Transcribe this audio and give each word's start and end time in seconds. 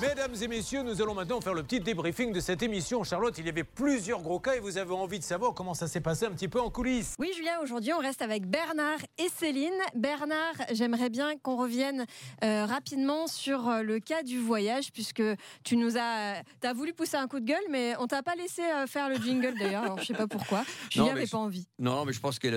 Mesdames 0.00 0.34
et 0.40 0.48
messieurs, 0.48 0.82
nous 0.82 1.02
allons 1.02 1.14
maintenant 1.14 1.42
faire 1.42 1.52
le 1.52 1.62
petit 1.62 1.78
débriefing 1.78 2.32
de 2.32 2.40
cette 2.40 2.62
émission. 2.62 3.04
Charlotte, 3.04 3.36
il 3.36 3.44
y 3.44 3.50
avait 3.50 3.64
plusieurs 3.64 4.22
gros 4.22 4.38
cas 4.40 4.54
et 4.54 4.60
vous 4.60 4.78
avez 4.78 4.94
envie 4.94 5.18
de 5.18 5.24
savoir 5.24 5.52
comment 5.52 5.74
ça 5.74 5.88
s'est 5.88 6.00
passé 6.00 6.24
un 6.24 6.30
petit 6.30 6.48
peu 6.48 6.58
en 6.58 6.70
coulisses. 6.70 7.16
Oui, 7.18 7.30
Julien, 7.36 7.58
aujourd'hui, 7.62 7.92
on 7.92 7.98
reste 7.98 8.22
avec 8.22 8.46
Bernard 8.46 8.98
et 9.18 9.28
Céline. 9.36 9.74
Bernard, 9.94 10.54
j'aimerais 10.72 11.10
bien 11.10 11.36
qu'on 11.42 11.56
revienne 11.56 12.06
euh, 12.42 12.64
rapidement 12.64 13.26
sur 13.26 13.68
euh, 13.68 13.82
le 13.82 14.00
cas 14.00 14.22
du 14.22 14.38
voyage, 14.38 14.90
puisque 14.90 15.22
tu 15.64 15.76
nous 15.76 15.98
as, 15.98 16.42
as 16.62 16.72
voulu 16.72 16.94
pousser 16.94 17.18
un 17.18 17.28
coup 17.28 17.40
de 17.40 17.44
gueule, 17.44 17.58
mais 17.70 17.94
on 17.98 18.06
t'a 18.06 18.22
pas 18.22 18.36
laissé 18.36 18.62
euh, 18.62 18.86
faire 18.86 19.10
le 19.10 19.16
jingle 19.16 19.52
d'ailleurs. 19.58 19.82
Alors, 19.84 19.98
je 19.98 20.06
sais 20.06 20.14
pas 20.14 20.26
pourquoi. 20.26 20.62
Julien 20.90 21.08
n'avait 21.12 21.26
pas 21.26 21.36
envie. 21.38 21.66
Non, 21.78 22.06
mais 22.06 22.14
je 22.14 22.20
pense 22.20 22.38
qu'il 22.38 22.54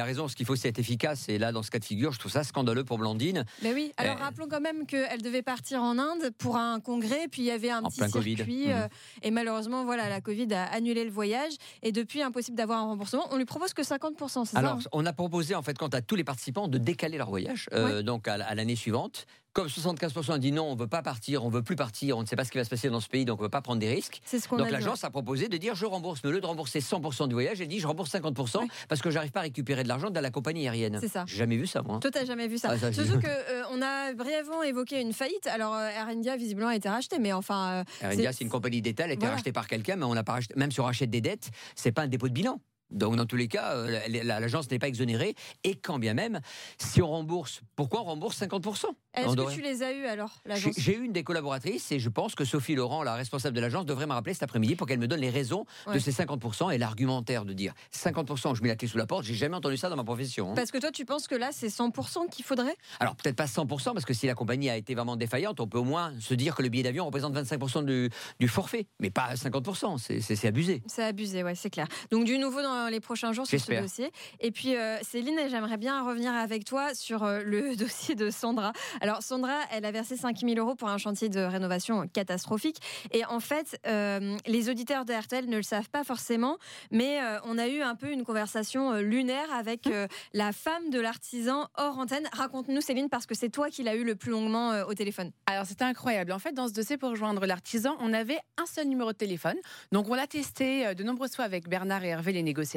a 0.00 0.04
raison. 0.04 0.26
Ce 0.26 0.34
qu'il 0.34 0.46
faut, 0.46 0.56
c'est 0.56 0.68
être 0.68 0.80
efficace. 0.80 1.28
Et 1.28 1.38
là, 1.38 1.52
dans 1.52 1.62
ce 1.62 1.70
cas 1.70 1.78
de 1.78 1.84
figure, 1.84 2.10
je 2.12 2.18
trouve 2.18 2.32
ça 2.32 2.42
scandaleux 2.42 2.84
pour 2.84 2.98
Blandine. 2.98 3.44
Mais 3.62 3.72
oui, 3.72 3.92
alors 3.96 4.16
Euh. 4.16 4.24
rappelons 4.24 4.48
quand 4.50 4.60
même 4.60 4.86
qu'elle 4.86 5.22
devait 5.22 5.42
partir 5.42 5.82
en 5.82 5.96
Inde 5.98 6.30
pour 6.36 6.56
un 6.56 6.79
congrès, 6.80 7.28
puis 7.30 7.42
il 7.42 7.46
y 7.46 7.50
avait 7.50 7.70
un 7.70 7.82
En 7.84 7.88
petit 7.90 8.00
Covid. 8.10 8.36
circuit, 8.36 8.66
Mhm. 8.66 8.72
euh, 8.72 8.88
et 9.22 9.30
malheureusement, 9.30 9.84
voilà, 9.84 10.08
la 10.08 10.20
Covid 10.20 10.52
a 10.54 10.64
annulé 10.64 11.04
le 11.04 11.10
voyage, 11.10 11.52
et 11.82 11.92
depuis, 11.92 12.22
impossible 12.22 12.56
d'avoir 12.56 12.78
un 12.80 12.86
remboursement. 12.86 13.26
On 13.30 13.36
lui 13.36 13.44
propose 13.44 13.72
que 13.74 13.82
50%, 13.82 14.44
c'est 14.44 14.52
ça? 14.52 14.58
Alors, 14.58 14.78
on 14.92 15.04
a 15.06 15.12
proposé, 15.12 15.54
en 15.54 15.62
fait, 15.62 15.76
quant 15.78 15.88
à 15.88 16.00
tous 16.02 16.16
les 16.16 16.24
participants, 16.24 16.68
de 16.68 16.78
décaler 16.78 17.18
leur 17.18 17.28
voyage, 17.30 17.68
euh, 17.72 18.02
donc 18.02 18.28
à, 18.28 18.34
à 18.34 18.54
l'année 18.54 18.76
suivante. 18.76 19.26
Comme 19.52 19.66
75% 19.66 20.32
a 20.32 20.38
dit 20.38 20.52
non, 20.52 20.64
on 20.70 20.74
ne 20.76 20.78
veut 20.80 20.86
pas 20.86 21.02
partir, 21.02 21.44
on 21.44 21.48
ne 21.48 21.54
veut 21.54 21.62
plus 21.62 21.74
partir, 21.74 22.16
on 22.16 22.20
ne 22.22 22.26
sait 22.26 22.36
pas 22.36 22.44
ce 22.44 22.52
qui 22.52 22.58
va 22.58 22.62
se 22.64 22.70
passer 22.70 22.88
dans 22.88 23.00
ce 23.00 23.08
pays, 23.08 23.24
donc 23.24 23.40
on 23.40 23.42
ne 23.42 23.46
veut 23.46 23.50
pas 23.50 23.60
prendre 23.62 23.80
des 23.80 23.88
risques. 23.88 24.20
Ce 24.24 24.36
a 24.36 24.56
Donc 24.56 24.70
l'agence 24.70 25.02
a 25.02 25.10
proposé 25.10 25.48
de 25.48 25.56
dire 25.56 25.74
je 25.74 25.86
rembourse, 25.86 26.20
mais 26.22 26.30
au 26.30 26.32
lieu 26.32 26.40
de 26.40 26.46
rembourser 26.46 26.78
100% 26.78 27.26
du 27.26 27.34
voyage, 27.34 27.60
elle 27.60 27.66
dit 27.66 27.80
je 27.80 27.86
rembourse 27.88 28.12
50% 28.14 28.60
Oui. 28.60 28.68
parce 28.88 29.00
que 29.02 29.10
j'arrive 29.10 29.32
pas 29.32 29.40
à 29.40 29.44
récupérer 29.44 29.82
de 29.82 29.88
l'argent 29.88 30.10
de 30.10 30.20
la 30.20 30.30
compagnie 30.30 30.68
aérienne. 30.68 30.98
C'est 31.00 31.08
ça. 31.08 31.24
J'ai 31.26 31.36
jamais 31.38 31.56
vu 31.56 31.66
ça, 31.66 31.82
moi. 31.82 31.98
Toi, 31.98 32.12
t'as 32.12 32.24
jamais 32.24 32.46
vu 32.46 32.58
ça. 32.58 32.68
Ah, 32.70 32.78
ça, 32.78 32.92
Surtout 32.92 33.18
qu'on 33.20 33.82
a 33.82 34.12
brièvement 34.14 34.62
évoqué 34.62 35.00
une 35.00 35.12
faillite. 35.12 35.48
Alors, 35.48 35.74
euh, 35.74 35.88
Air 35.88 36.06
India, 36.08 36.36
visiblement, 36.36 36.68
a 36.68 36.76
été 36.76 36.88
racheté, 36.88 37.18
mais 37.18 37.32
enfin. 37.32 37.80
euh, 37.80 38.04
Air 38.06 38.10
India, 38.10 38.32
c'est 38.32 38.44
une 38.44 38.50
compagnie 38.50 38.82
d'État, 38.82 39.04
elle 39.04 39.10
a 39.10 39.14
été 39.14 39.20
Voilà. 39.20 39.34
rachetée 39.34 39.52
par 39.52 39.66
quelqu'un, 39.66 39.96
mais 39.96 40.04
on 40.04 40.14
n'a 40.14 40.22
pas 40.22 40.32
racheté, 40.34 40.54
même 40.56 40.70
si 40.70 40.80
on 40.80 40.84
rachète 40.84 41.10
des 41.10 41.20
dettes, 41.20 41.50
c'est 41.74 41.90
pas 41.92 42.02
un 42.02 42.08
dépôt 42.08 42.28
de 42.28 42.34
bilan. 42.34 42.60
Donc, 42.90 43.16
dans 43.16 43.26
tous 43.26 43.36
les 43.36 43.48
cas, 43.48 43.74
euh, 43.74 44.00
la- 44.08 44.22
la- 44.24 44.40
l'agence 44.40 44.70
n'est 44.70 44.78
pas 44.78 44.88
exonérée. 44.88 45.34
Et 45.64 45.74
quand 45.76 45.98
bien 45.98 46.14
même, 46.14 46.40
si 46.78 47.02
on 47.02 47.08
rembourse, 47.08 47.60
pourquoi 47.76 48.00
on 48.00 48.04
rembourse 48.04 48.36
50% 48.38 48.88
Est-ce 49.14 49.34
que 49.36 49.54
tu 49.54 49.62
les 49.62 49.82
as 49.82 49.92
eus 49.92 50.06
alors, 50.06 50.40
J'ai 50.44 50.48
l'agence? 50.50 50.74
j'ai 50.78 50.96
eu 50.96 51.04
une 51.04 51.12
des 51.12 51.22
collaboratrices 51.24 51.90
et 51.92 51.98
je 51.98 52.08
pense 52.08 52.34
que 52.34 52.44
Sophie 52.44 52.74
Laurent, 52.74 53.02
la 53.02 53.14
responsable 53.14 53.54
de 53.56 53.60
l'agence, 53.60 53.84
devrait 53.86 54.06
me 54.06 54.12
rappeler 54.12 54.34
cet 54.34 54.42
après-midi 54.44 54.76
pour 54.76 54.86
qu'elle 54.86 54.98
me 54.98 55.08
donne 55.08 55.20
les 55.20 55.30
raisons 55.30 55.64
de 55.92 55.98
ces 55.98 56.12
50% 56.12 56.70
et 56.70 56.78
l'argumentaire 56.78 57.44
de 57.44 57.52
dire 57.52 57.72
50%, 57.92 58.54
je 58.54 58.62
mets 58.62 58.68
la 58.68 58.76
clé 58.76 58.88
sous 58.88 58.98
la 58.98 59.06
porte. 59.06 59.24
J'ai 59.24 59.34
jamais 59.34 59.56
entendu 59.56 59.76
ça 59.76 59.88
dans 59.88 59.96
ma 59.96 60.04
profession. 60.04 60.50
hein. 60.50 60.54
Parce 60.54 60.70
que 60.70 60.78
toi, 60.78 60.90
tu 60.90 61.04
penses 61.04 61.26
que 61.28 61.34
là, 61.34 61.50
c'est 61.52 61.68
100% 61.68 62.26
qu'il 62.30 62.44
faudrait? 62.44 62.76
Alors 62.98 63.14
peut-être 63.16 63.36
pas 63.36 63.46
100% 63.46 63.92
parce 63.92 64.04
que 64.04 64.14
si 64.14 64.26
la 64.26 64.34
compagnie 64.34 64.70
a 64.70 64.76
été 64.76 64.94
vraiment 64.94 65.16
défaillante, 65.16 65.60
on 65.60 65.66
peut 65.68 65.78
au 65.78 65.84
moins 65.84 66.12
se 66.20 66.34
dire 66.34 66.54
que 66.54 66.62
le 66.62 66.68
billet 66.68 66.82
d'avion 66.84 67.04
représente 67.06 67.34
25% 67.34 67.84
du, 67.84 68.10
du 68.38 68.48
forfait, 68.48 68.86
mais 69.00 69.10
pas 69.10 69.34
50%. 69.34 69.98
C'est- 69.98 70.20
C'est 70.20 70.36
c'est 70.36 70.48
abusé. 70.48 70.82
C'est 70.86 71.04
abusé, 71.04 71.42
ouais, 71.42 71.54
c'est 71.54 71.70
clair. 71.70 71.86
Donc, 72.10 72.24
du 72.24 72.38
nouveau 72.38 72.62
dans 72.62 72.79
les 72.88 73.00
prochains 73.00 73.32
jours 73.32 73.46
sur 73.46 73.60
ce 73.60 73.80
dossier. 73.80 74.10
Et 74.40 74.50
puis, 74.50 74.76
euh, 74.76 74.98
Céline, 75.02 75.38
j'aimerais 75.50 75.76
bien 75.76 76.02
revenir 76.02 76.32
avec 76.32 76.64
toi 76.64 76.94
sur 76.94 77.24
euh, 77.24 77.42
le 77.44 77.76
dossier 77.76 78.14
de 78.14 78.30
Sandra. 78.30 78.72
Alors, 79.00 79.22
Sandra, 79.22 79.58
elle 79.72 79.84
a 79.84 79.90
versé 79.90 80.16
5 80.16 80.38
000 80.38 80.54
euros 80.58 80.74
pour 80.74 80.88
un 80.88 80.98
chantier 80.98 81.28
de 81.28 81.40
rénovation 81.40 82.06
catastrophique. 82.08 82.78
Et 83.12 83.24
en 83.24 83.40
fait, 83.40 83.78
euh, 83.86 84.36
les 84.46 84.70
auditeurs 84.70 85.04
de 85.04 85.12
RTL 85.12 85.46
ne 85.46 85.56
le 85.56 85.62
savent 85.62 85.90
pas 85.90 86.04
forcément, 86.04 86.58
mais 86.90 87.20
euh, 87.22 87.38
on 87.44 87.58
a 87.58 87.66
eu 87.68 87.82
un 87.82 87.94
peu 87.94 88.10
une 88.10 88.24
conversation 88.24 88.92
euh, 88.92 89.00
lunaire 89.02 89.52
avec 89.52 89.86
euh, 89.86 90.06
la 90.32 90.52
femme 90.52 90.90
de 90.90 91.00
l'artisan 91.00 91.68
hors 91.76 91.98
antenne. 91.98 92.28
Raconte-nous, 92.32 92.80
Céline, 92.80 93.08
parce 93.08 93.26
que 93.26 93.34
c'est 93.34 93.48
toi 93.48 93.70
qui 93.70 93.82
l'as 93.82 93.94
eu 93.94 94.04
le 94.04 94.14
plus 94.14 94.30
longuement 94.30 94.72
euh, 94.72 94.84
au 94.84 94.94
téléphone. 94.94 95.32
Alors 95.46 95.66
c'était 95.66 95.84
incroyable. 95.84 96.32
En 96.32 96.38
fait, 96.38 96.52
dans 96.52 96.68
ce 96.68 96.72
dossier 96.72 96.96
pour 96.96 97.10
rejoindre 97.10 97.44
l'artisan, 97.46 97.96
on 98.00 98.12
avait 98.12 98.38
un 98.56 98.66
seul 98.66 98.86
numéro 98.86 99.12
de 99.12 99.16
téléphone. 99.16 99.56
Donc 99.92 100.08
on 100.08 100.14
l'a 100.14 100.26
testé 100.26 100.94
de 100.94 101.02
nombreuses 101.02 101.34
fois 101.34 101.44
avec 101.44 101.68
Bernard 101.68 102.04
et 102.04 102.08
Hervé, 102.08 102.32
les 102.32 102.42
négociateurs. 102.42 102.69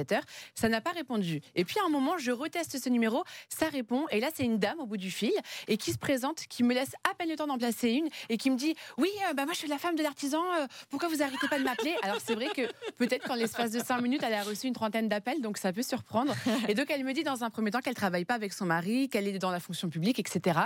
Ça 0.55 0.69
n'a 0.69 0.81
pas 0.81 0.91
répondu. 0.91 1.41
Et 1.55 1.65
puis 1.65 1.77
à 1.79 1.85
un 1.85 1.89
moment, 1.89 2.17
je 2.17 2.31
reteste 2.31 2.77
ce 2.81 2.89
numéro, 2.89 3.23
ça 3.49 3.67
répond. 3.67 4.05
Et 4.11 4.19
là, 4.19 4.29
c'est 4.33 4.43
une 4.43 4.57
dame 4.57 4.79
au 4.79 4.85
bout 4.85 4.97
du 4.97 5.11
fil 5.11 5.33
et 5.67 5.77
qui 5.77 5.91
se 5.91 5.97
présente, 5.97 6.45
qui 6.47 6.63
me 6.63 6.73
laisse 6.73 6.93
à 7.09 7.13
peine 7.13 7.29
le 7.29 7.35
temps 7.35 7.47
d'en 7.47 7.57
placer 7.57 7.89
une 7.89 8.07
et 8.29 8.37
qui 8.37 8.49
me 8.49 8.57
dit 8.57 8.75
Oui, 8.97 9.09
euh, 9.29 9.33
bah, 9.33 9.45
moi 9.45 9.53
je 9.53 9.59
suis 9.59 9.67
la 9.67 9.77
femme 9.77 9.95
de 9.95 10.03
l'artisan, 10.03 10.41
euh, 10.59 10.67
pourquoi 10.89 11.09
vous 11.09 11.21
arrêtez 11.21 11.47
pas 11.47 11.59
de 11.59 11.63
m'appeler? 11.63 11.95
Alors 12.01 12.17
c'est 12.23 12.35
vrai 12.35 12.49
que 12.55 12.61
peut-être 12.97 13.27
qu'en 13.27 13.35
l'espace 13.35 13.71
de 13.71 13.79
cinq 13.79 14.01
minutes, 14.01 14.21
elle 14.23 14.33
a 14.33 14.43
reçu 14.43 14.67
une 14.67 14.73
trentaine 14.73 15.07
d'appels, 15.07 15.41
donc 15.41 15.57
ça 15.57 15.73
peut 15.73 15.83
surprendre. 15.83 16.33
Et 16.67 16.73
donc 16.73 16.87
elle 16.89 17.03
me 17.03 17.13
dit 17.13 17.23
dans 17.23 17.43
un 17.43 17.49
premier 17.49 17.71
temps 17.71 17.79
qu'elle 17.79 17.95
travaille 17.95 18.25
pas 18.25 18.35
avec 18.35 18.53
son 18.53 18.65
mari, 18.65 19.09
qu'elle 19.09 19.27
est 19.27 19.39
dans 19.39 19.51
la 19.51 19.59
fonction 19.59 19.89
publique, 19.89 20.19
etc. 20.19 20.59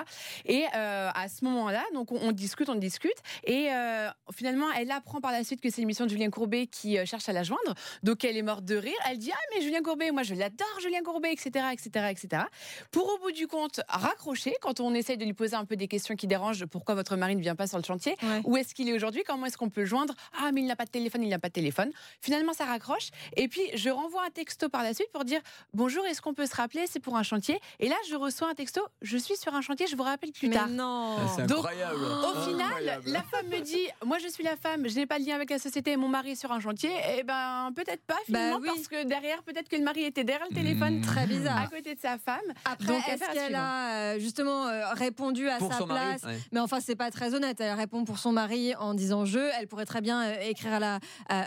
Et 0.46 0.66
euh, 0.76 1.10
à 1.14 1.28
ce 1.28 1.44
moment-là, 1.46 1.84
donc 1.94 2.12
on, 2.12 2.32
discute, 2.32 2.70
on 2.70 2.76
discute, 2.76 3.18
et 3.44 3.70
euh, 3.72 4.10
finalement, 4.34 4.68
elle 4.78 4.92
apprend 4.92 5.22
par 5.22 5.32
la 5.32 5.44
suite 5.44 5.62
que 5.62 5.70
c'est 5.70 5.82
l'émission 5.82 6.06
de 6.06 6.10
Julien 6.10 6.30
Courbet 6.30 6.68
qui 6.68 6.98
cherche 7.06 7.30
à 7.30 7.34
la 7.34 7.44
joindre. 7.44 7.74
Donc 8.04 8.24
elle 8.24 8.38
est 8.38 8.42
morte 8.42 8.66
de 8.66 8.76
rire. 8.76 8.94
Dit 9.18 9.32
ah 9.34 9.38
mais 9.54 9.62
Julien 9.62 9.82
Courbet, 9.82 10.12
moi 10.12 10.24
je 10.24 10.34
l'adore 10.36 10.68
Julien 10.82 11.02
Courbet, 11.04 11.32
etc., 11.34 11.66
etc., 11.74 12.08
etc. 12.10 12.44
Pour 12.92 13.08
au 13.14 13.18
bout 13.20 13.32
du 13.32 13.48
compte 13.48 13.82
raccrocher 13.88 14.54
quand 14.62 14.80
on 14.80 14.94
essaye 14.94 15.18
de 15.18 15.26
lui 15.26 15.34
poser 15.34 15.56
un 15.56 15.66
peu 15.66 15.76
des 15.76 15.88
questions 15.88 16.16
qui 16.16 16.28
dérangent. 16.28 16.66
Pourquoi 16.66 16.96
votre 16.96 17.16
mari 17.16 17.36
ne 17.36 17.42
vient 17.42 17.56
pas 17.56 17.68
sur 17.68 17.78
le 17.78 17.84
chantier 17.84 18.16
Ouais. 18.24 18.42
Où 18.46 18.58
est-ce 18.58 18.74
qu'il 18.74 18.90
est 18.90 18.94
aujourd'hui 18.94 19.24
Comment 19.26 19.46
est-ce 19.46 19.58
qu'on 19.58 19.70
peut 19.70 19.82
le 19.82 19.88
joindre 19.88 20.14
Ah 20.42 20.52
mais 20.52 20.62
il 20.62 20.68
n'a 20.68 20.76
pas 20.76 20.86
de 20.86 20.90
téléphone, 20.92 21.24
il 21.24 21.30
n'a 21.30 21.40
pas 21.40 21.48
de 21.50 21.54
téléphone. 21.54 21.92
Finalement, 22.22 22.54
ça 22.54 22.66
raccroche. 22.66 23.10
Et 23.36 23.48
puis 23.48 23.62
je 23.76 23.90
renvoie 23.90 24.24
un 24.26 24.30
texto 24.30 24.70
par 24.70 24.84
la 24.84 24.94
suite 24.94 25.12
pour 25.12 25.26
dire 25.26 25.42
bonjour, 25.74 26.06
est-ce 26.06 26.22
qu'on 26.22 26.34
peut 26.34 26.46
se 26.46 26.56
rappeler 26.56 26.86
C'est 26.88 27.00
pour 27.00 27.16
un 27.18 27.24
chantier? 27.24 27.60
Et 27.80 27.88
là, 27.90 27.96
je 28.10 28.16
reçois 28.16 28.50
un 28.50 28.54
texto. 28.56 28.82
Je 29.02 29.18
suis 29.18 29.36
sur 29.38 29.54
un 29.56 29.62
chantier, 29.62 29.88
je 29.88 29.96
vous 29.96 30.04
rappelle 30.04 30.32
plus 30.32 30.48
Mais 30.50 30.56
tard. 30.56 30.68
non 30.70 31.18
Donc, 31.48 31.60
incroyable. 31.60 32.04
Au 32.04 32.42
final, 32.50 33.02
la 33.06 33.24
femme 33.24 33.48
me 33.48 33.60
dit 33.62 33.88
Moi, 34.06 34.18
je 34.20 34.28
suis 34.28 34.44
la 34.44 34.56
femme, 34.56 34.88
je 34.88 34.96
n'ai 34.96 35.06
pas 35.06 35.20
de 35.20 35.26
lien 35.26 35.36
avec 35.36 35.50
la 35.50 35.60
société, 35.60 35.96
mon 35.98 36.08
mari 36.08 36.32
est 36.32 36.36
sur 36.36 36.52
un 36.52 36.60
chantier. 36.60 36.92
Eh 37.18 37.24
ben, 37.24 37.72
peut-être 37.76 38.04
pas, 38.06 38.18
finalement, 38.26 38.60
Bah 38.60 38.62
oui. 38.64 38.70
parce 38.76 38.88
que 38.88 39.07
derrière, 39.08 39.42
peut-être 39.44 39.70
que 39.70 39.76
le 39.76 39.84
mari 39.84 40.04
était 40.04 40.24
derrière 40.24 40.48
le 40.50 40.56
téléphone. 40.56 41.02
Très 41.02 41.28
bizarre. 41.28 41.58
À 41.58 41.68
côté 41.68 41.96
de 41.96 42.00
sa 42.00 42.18
femme. 42.18 42.40
Après, 42.66 42.98
est-ce 43.12 43.34
qu'elle 43.34 43.56
a 43.56 44.14
euh, 44.14 44.20
justement 44.20 44.68
euh, 44.68 44.94
répondu 44.94 45.48
à 45.50 45.58
Pour 45.58 45.72
sa 45.72 45.86
mari, 45.86 46.00
place 46.00 46.24
ouais. 46.24 46.40
Mais 46.52 46.60
enfin, 46.60 46.80
c'est 46.80 46.96
pas 46.96 47.12
très 47.12 47.34
honnête. 47.34 47.60
Elle 47.60 47.74
répond 47.74 48.04
pour 48.06 48.20
son 48.20 48.32
mari 48.32 48.76
en 48.76 48.94
disant 48.94 49.26
je. 49.26 49.40
Elle 49.60 49.68
pourrait 49.68 49.86
très 49.86 50.02
bien 50.02 50.24
euh, 50.24 50.40
écrire 50.42 50.74
à 50.74 50.80
la, 50.80 51.00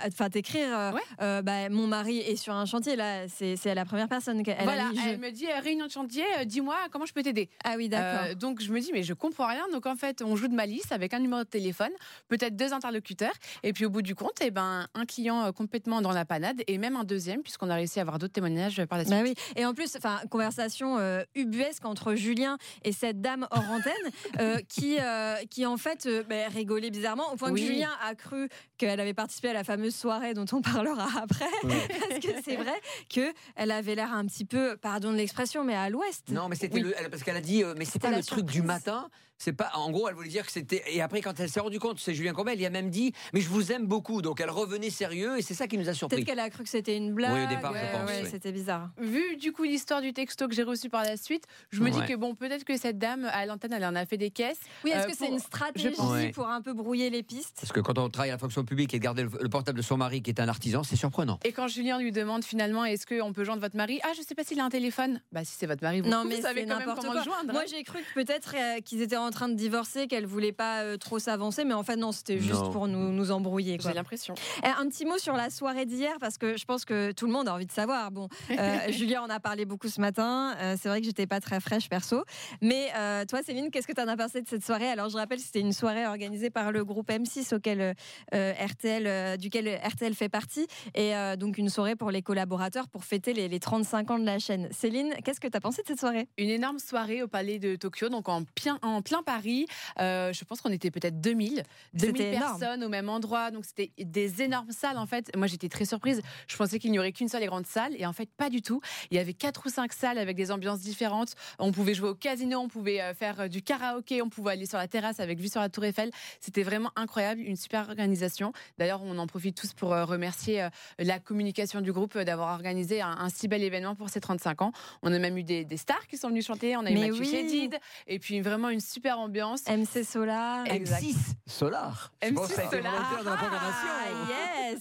enfin 0.07 0.31
t'écrire. 0.31 0.93
Ouais. 0.95 1.43
bah, 1.43 1.69
mon 1.71 1.87
mari 1.87 2.19
est 2.19 2.37
sur 2.37 2.55
un 2.55 2.65
chantier. 2.65 2.97
Là, 2.97 3.29
c'est 3.29 3.57
c'est 3.57 3.75
la 3.75 3.85
première 3.85 4.09
personne 4.09 4.43
qu'elle 4.43 4.63
voilà, 4.63 4.87
a 4.87 4.91
mis 4.91 4.99
je. 4.99 5.09
elle 5.09 5.19
me 5.19 5.31
dit 5.31 5.47
Réunion 5.63 5.87
de 5.87 5.91
chantier, 5.91 6.25
dis-moi 6.47 6.77
comment 6.91 7.07
je 7.07 7.13
peux 7.13 7.23
t'aider. 7.23 7.49
Ah 7.65 7.75
oui, 7.77 7.89
d'accord. 7.89 8.27
Euh, 8.31 8.35
donc 8.35 8.61
je 8.61 8.73
me 8.73 8.81
dis 8.81 8.91
mais 8.93 9.03
je 9.03 9.15
comprends 9.15 9.47
rien. 9.47 9.67
Donc 9.73 9.87
en 9.87 9.97
fait 9.97 10.23
on 10.23 10.37
joue 10.37 10.49
de 10.49 10.55
malice 10.55 10.93
avec 10.93 11.15
un 11.15 11.19
numéro 11.19 11.43
de 11.43 11.49
téléphone, 11.49 11.91
peut-être 12.29 12.57
deux 12.57 12.73
interlocuteurs, 12.73 13.35
et 13.63 13.73
puis 13.73 13.85
au 13.85 13.91
bout 13.91 14.03
du 14.03 14.15
compte, 14.15 14.39
eh 14.41 14.51
ben 14.51 14.87
un 14.95 15.05
client 15.07 15.53
complètement 15.53 16.01
dans 16.01 16.13
la 16.13 16.25
panade 16.25 16.63
et 16.67 16.79
même 16.79 16.97
un 16.97 17.05
deuxième 17.05 17.40
puisqu'on 17.43 17.71
a 17.71 17.75
réussi 17.75 17.99
à 17.99 18.03
avoir 18.03 18.19
d'autres 18.19 18.33
témoignages 18.33 18.85
par 18.87 18.99
la 18.99 19.05
suite. 19.05 19.15
Bah 19.17 19.23
oui. 19.23 19.35
Et 19.57 19.65
en 19.65 19.75
plus, 19.75 19.95
enfin, 19.97 20.21
conversation 20.31 20.99
euh, 20.99 21.23
ubuesque 21.35 21.85
entre 21.85 22.15
Julien 22.15 22.59
et 22.85 22.93
cette 22.93 23.21
dame 23.21 23.47
hors 23.51 23.69
antenne, 23.71 23.93
euh, 24.41 24.59
qui, 24.69 24.97
euh, 25.01 25.37
qui 25.51 25.67
en 25.67 25.77
fait 25.77 26.07
euh, 26.07 26.23
bah, 26.29 26.49
rigolait 26.49 26.91
bizarrement, 26.91 27.33
au 27.33 27.37
point 27.37 27.51
Oui. 27.51 27.61
que 27.61 27.67
Julien 27.67 27.91
a 28.05 28.15
cru 28.15 28.49
qu'elle 28.79 29.01
avait 29.01 29.15
participé 29.15 29.49
à 29.49 29.53
la 29.53 29.65
fameuse 29.65 29.95
soirée 29.95 30.35
dont 30.35 30.47
on 30.53 30.61
parlera 30.63 31.09
après, 31.23 31.45
parce 31.63 32.21
que 32.21 32.29
c'est 32.45 32.57
vrai 32.57 32.81
que 33.13 33.33
elle 33.57 33.71
avait 33.71 33.95
l'air 33.95 34.13
un 34.13 34.27
petit 34.27 34.45
peu, 34.45 34.77
pardon 34.77 35.13
de 35.13 35.17
l'expression, 35.17 35.65
mais 35.65 35.75
à 35.75 35.91
l'ouest. 35.91 36.29
Non, 36.31 36.49
mais 36.49 36.57
c'était 36.57 36.83
Oui. 36.83 36.93
le- 37.03 37.09
parce 37.11 37.23
qu'elle 37.23 37.37
a 37.37 37.41
dit, 37.41 37.63
euh, 37.65 37.75
mais 37.77 37.85
c'est 37.85 37.93
C'était 37.93 38.11
pas 38.11 38.17
le 38.17 38.23
truc 38.23 38.47
du 38.47 38.63
matin. 38.63 39.09
C'est 39.43 39.55
pas, 39.55 39.71
en 39.75 39.91
gros, 39.91 40.07
elle 40.07 40.15
voulait 40.15 40.29
dire 40.29 40.45
que 40.45 40.53
c'était. 40.53 40.83
Et 40.93 41.01
après, 41.01 41.23
quand 41.23 41.41
elle 41.41 41.49
s'est 41.49 41.61
rendue 41.61 41.79
compte, 41.79 41.99
c'est 41.99 42.13
Julien 42.13 42.35
Courbet, 42.35 42.53
elle 42.53 42.61
y 42.61 42.67
a 42.67 42.71
même 42.71 42.91
dit, 42.91 43.15
mais 43.33 43.41
je 43.41 43.49
vous 43.49 43.73
aime 43.73 43.87
beaucoup. 43.87 44.21
Donc 44.21 44.39
elle 44.43 44.51
revenait 44.51 44.91
sérieux 44.91 45.39
et 45.39 45.43
c'est 45.43 45.55
ça 45.55 45.67
qui 45.67 45.79
nous 45.79 45.85
a 45.85 45.87
Peut-être 45.87 45.97
surpris. 45.97 46.25
qu'elle 46.27 46.41
a 46.41 46.51
cru 46.51 46.63
que 46.63 46.69
c'était 46.69 46.95
une 46.95 47.15
blague. 47.15 47.30
Oui, 47.35 47.45
au 47.45 47.49
départ, 47.49 47.73
je 47.75 47.79
ouais, 47.79 47.93
pense, 47.93 48.11
ouais, 48.11 48.21
oui. 48.25 48.29
C'était 48.31 48.53
bizarre. 48.53 48.91
Vu 48.99 49.37
du 49.37 49.53
coup 49.53 49.65
l'histoire 49.65 50.01
du 50.01 50.13
texto 50.13 50.49
que 50.49 50.55
j'ai 50.55 50.63
reçu 50.63 50.89
par 50.89 51.03
la 51.05 51.17
suite, 51.17 51.45
je 51.71 51.81
me 51.81 51.91
Ouais. 51.91 51.91
dis 52.01 52.13
que 52.13 52.17
bon 52.17 52.35
peut-être 52.35 52.65
que 52.65 52.77
cette 52.77 52.99
dame 52.99 53.25
à 53.33 53.47
l'antenne 53.47 53.73
elle 53.73 53.85
en 53.85 53.95
a 53.97 54.07
fait 54.07 54.17
des 54.17 54.31
caisses. 54.31 54.59
Oui, 54.85 54.91
est-ce 54.91 55.07
Euh, 55.07 55.11
que 55.11 55.17
c'est 55.17 55.29
une 55.29 55.39
stratégie 55.39 55.91
pense. 55.97 56.11
Pour 56.33 56.49
un 56.49 56.61
peu 56.63 56.73
brouiller 56.73 57.11
les 57.11 57.23
pistes? 57.23 57.57
Parce 57.61 57.73
que 57.73 57.81
quand 57.81 57.99
on 57.99 58.09
travaille 58.09 58.31
à 58.31 58.35
la 58.35 58.39
fonction 58.39 58.65
publique 58.65 58.95
et 58.95 58.99
de 58.99 59.03
garder 59.05 59.23
le, 59.25 59.31
le 59.41 59.49
portable 59.49 59.79
de 59.79 59.83
son 59.83 59.97
mari 59.97 60.23
qui 60.23 60.31
est 60.31 60.41
un 60.41 60.49
artisan, 60.49 60.83
c'est 60.83 60.97
surprenant. 60.97 61.39
Et 61.45 61.53
quand 61.53 61.69
Julien 61.69 61.99
lui 61.99 62.13
demande 62.13 62.45
finalement 62.45 62.85
est-ce 62.85 63.07
qu'on 63.07 63.33
peut 63.33 63.45
joindre 63.45 63.61
votre 63.63 63.77
mari? 63.77 64.01
Ah 64.05 64.11
je 64.17 64.23
sais 64.23 64.35
pas 64.35 64.45
s'il 64.45 64.61
a 64.61 64.65
un 64.65 64.71
téléphone. 64.71 65.21
Bah 65.33 65.45
si 65.45 65.55
c'est 65.59 65.67
votre 65.67 65.83
mari, 65.83 66.01
vous, 66.01 66.09
Non, 66.09 66.23
vous 66.23 66.29
mais 66.29 66.41
savez 66.41 66.61
c'est 66.63 66.67
quand 66.67 66.79
même 66.79 66.87
n'importe 66.87 67.01
comment 67.01 67.13
quoi. 67.13 67.21
le 67.21 67.25
joindre. 67.25 67.53
Moi, 67.53 67.63
j'ai 67.69 67.83
cru 67.83 67.99
que 67.99 68.15
peut-être 68.15 68.55
euh, 68.57 68.81
qu'ils 68.81 69.03
étaient 69.03 69.17
en 69.17 69.31
train 69.31 69.49
de 69.49 69.55
divorcer, 69.55 70.07
qu'elle 70.07 70.27
voulait 70.27 70.53
pas 70.53 70.81
euh, 70.83 70.97
trop 70.97 71.19
s'avancer, 71.19 71.65
mais 71.65 71.75
en 71.75 71.83
fait, 71.83 71.97
non, 71.97 72.13
c'était 72.13 72.39
juste 72.39 72.55
Non. 72.63 72.71
pour 72.71 72.89
nous, 72.89 73.11
nous 73.13 73.31
embrouiller. 73.31 73.79
J'ai 73.81 73.93
l'impression. 73.93 74.35
Un 74.63 74.89
petit 74.89 75.05
mot 75.05 75.19
sur 75.19 75.35
la 75.35 75.51
soirée 75.51 75.87
d'hier, 75.87 76.13
parce 76.21 76.39
que 76.39 76.57
je 76.57 76.65
pense 76.65 76.85
que 76.85 77.13
tout 77.21 77.27
le 77.27 77.33
monde 77.33 77.49
a 77.49 77.55
envie 77.55 77.67
de 77.67 77.73
savoir. 77.73 78.11
Bon, 78.11 78.29
euh, 78.51 78.79
Julien 78.89 79.21
en 79.21 79.29
a 79.29 79.41
parlé 79.41 79.67
beaucoup 79.67 79.89
ce 79.89 80.01
matin. 80.01 80.57
Euh, 80.59 80.77
c'est 80.81 80.89
vrai 80.89 81.01
que 81.01 81.07
j'étais 81.07 81.27
pas 81.27 81.39
très 81.39 81.61
fraîche 81.61 81.91
perso. 81.91 82.25
Mais 82.63 82.89
euh, 82.97 83.27
toi, 83.27 83.43
Céline, 83.43 83.71
qu'est-ce 83.71 83.87
que 83.87 83.93
tu 83.93 84.01
en 84.01 84.09
as 84.09 84.17
pensé 84.17 84.41
de 84.41 84.49
cette 84.49 84.65
soirée? 84.65 84.89
Alors, 84.89 85.11
je 85.11 85.19
rappelle, 85.19 85.39
c'était 85.39 85.61
une 85.61 85.75
soirée 85.75 86.07
organisée 86.07 86.49
par 86.49 86.73
le 86.73 86.83
groupe 86.83 87.11
M6 87.11 87.55
auquel 87.55 87.95
euh, 88.33 88.53
RTL, 88.59 89.37
duquel 89.37 89.69
RTL 89.85 90.15
fait 90.15 90.31
partie, 90.31 90.67
et 90.95 91.13
donc 91.37 91.59
une 91.59 91.69
soirée 91.69 91.95
pour 91.95 92.11
les 92.11 92.23
collaborateurs 92.23 92.89
pour 92.89 93.05
fêter 93.05 93.35
les, 93.35 93.49
les 93.49 93.61
35 93.61 94.11
ans 94.13 94.19
de 94.19 94.25
la 94.25 94.39
chaîne. 94.39 94.69
Céline, 94.71 95.13
qu'est-ce 95.23 95.41
que 95.41 95.49
tu 95.49 95.57
as 95.57 95.61
pensé 95.61 95.83
de 95.83 95.89
cette 95.89 96.01
soirée? 96.01 96.27
Une 96.39 96.49
énorme 96.49 96.79
soirée 96.79 97.23
au 97.23 97.29
palais 97.29 97.59
de 97.59 97.77
Tokyo, 97.77 98.09
donc 98.09 98.29
en 98.31 98.45
plein, 98.45 98.79
en 98.83 99.03
plein 99.03 99.11
plein 99.11 99.23
Paris. 99.23 99.67
Je 99.99 100.45
pense 100.45 100.61
qu'on 100.61 100.73
était 100.73 100.91
peut-être 100.91 101.21
2000, 101.21 101.65
2000 101.95 102.39
personnes 102.39 102.85
au 102.85 102.89
même 102.89 103.09
endroit. 103.09 103.51
Donc 103.51 103.65
c'était 103.65 103.93
des 103.99 104.41
énormes 104.43 104.71
salles 104.71 104.99
en 104.99 105.07
fait. 105.07 105.31
Moi 105.37 105.49
j'étais 105.49 105.69
très 105.69 105.85
surprise. 105.85 106.23
Je 106.47 106.57
pensais 106.57 106.79
qu'il 106.79 106.93
n'y 106.93 106.99
aurait 106.99 107.10
qu'une 107.13 107.29
seule 107.29 107.43
et 107.43 107.47
grande 107.47 107.67
salle 107.67 107.95
et 107.97 108.07
en 108.07 108.13
fait 108.13 108.29
pas 108.37 108.51
du 108.51 108.63
tout. 108.63 108.81
Il 109.11 109.17
y 109.17 109.21
avait 109.21 109.35
quatre 109.35 109.67
ou 109.67 109.71
cinq 109.71 109.93
salles 109.93 110.19
avec 110.19 110.37
des 110.37 110.51
ambiances 110.51 110.81
différentes. 110.81 111.35
On 111.59 111.73
pouvait 111.73 111.95
jouer 111.95 112.11
au 112.11 112.15
casino, 112.15 112.59
on 112.59 112.69
pouvait 112.69 113.01
euh, 113.01 113.15
faire 113.15 113.49
du 113.49 113.63
karaoké, 113.63 114.23
on 114.23 114.29
pouvait 114.29 114.53
aller 114.53 114.67
sur 114.67 114.79
la 114.79 114.89
terrasse 114.89 115.21
avec 115.21 115.39
vue 115.39 115.49
sur 115.49 115.61
la 115.61 115.69
Tour 115.69 115.85
Eiffel. 115.85 116.11
C'était 116.41 116.63
vraiment 116.63 116.91
incroyable, 116.97 117.41
une 117.41 117.57
super 117.57 117.89
organisation. 117.89 118.53
D'ailleurs 118.79 119.03
on 119.03 119.19
en 119.19 119.27
profite 119.27 119.57
tous 119.57 119.73
pour 119.73 119.91
remercier 119.91 120.69
la 120.99 121.19
communication 121.19 121.81
du 121.81 121.93
groupe 121.93 122.17
d'avoir 122.19 122.55
organisé 122.55 123.01
un, 123.03 123.29
si 123.29 123.49
bel 123.49 123.63
événement 123.63 123.95
pour 123.95 124.09
ses 124.09 124.21
35 124.21 124.63
ans. 124.63 124.73
On 125.03 125.13
a 125.13 125.19
même 125.19 125.37
eu 125.37 125.45
des, 125.45 125.67
stars 125.77 126.07
qui 126.07 126.17
sont 126.17 126.29
venues 126.29 126.43
chanter. 126.43 126.77
On 126.77 126.85
a 126.85 126.91
eu 126.91 126.99
Mathieu 126.99 127.21
oui. 127.21 127.71
et 128.07 128.19
puis 128.19 128.41
vraiment 128.41 128.69
une 128.69 128.81
super 128.81 129.19
ambiance. 129.19 129.63
MC 129.69 130.05
Solar. 130.05 130.65
M6 130.65 131.15
Solar. 131.47 132.13
M6 132.23 132.71
Solar. 132.71 133.23
Ah, 133.27 134.71
yes. 134.71 134.81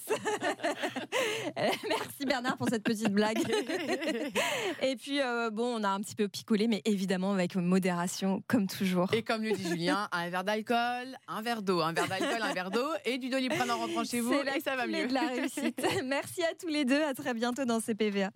Merci 2.19 2.25
Bernard 2.35 2.57
pour 2.57 2.67
cette 2.67 2.83
petite 2.83 3.13
blague. 3.13 3.37
et 4.81 4.95
puis 4.97 5.21
euh, 5.21 5.49
bon, 5.49 5.79
on 5.79 5.83
a 5.85 5.87
un 5.87 6.01
petit 6.01 6.15
peu 6.15 6.27
picolé, 6.27 6.67
mais 6.67 6.81
évidemment 6.83 7.31
avec 7.31 7.55
modération, 7.55 8.43
comme 8.47 8.67
toujours. 8.67 9.13
Et 9.13 9.23
comme 9.23 9.41
le 9.41 9.53
dit 9.53 9.63
Julien, 9.63 10.09
un 10.11 10.29
verre 10.29 10.43
d'alcool, 10.43 11.17
un 11.29 11.41
verre 11.41 11.61
d'eau, 11.61 11.79
un 11.79 11.93
verre 11.93 12.09
d'alcool, 12.09 12.41
un 12.41 12.53
verre 12.53 12.71
d'eau 12.71 12.89
et 13.05 13.19
du 13.19 13.29
doliprane 13.29 13.71
en 13.71 13.77
rentrant 13.77 14.03
chez 14.03 14.19
vous. 14.19 14.33
C'est 14.33 14.59
ça 14.59 14.75
va 14.75 14.85
mieux. 14.85 15.07
de 15.07 15.13
la 15.13 15.27
réussite. 15.27 15.81
Merci 16.05 16.43
à 16.43 16.53
tous 16.59 16.67
les 16.67 16.83
deux. 16.83 17.01
À 17.01 17.13
très 17.13 17.33
bientôt 17.33 17.63
dans 17.63 17.79
CPVA. 17.79 18.31